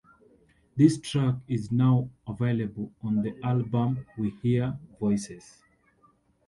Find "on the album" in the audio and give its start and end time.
3.03-4.03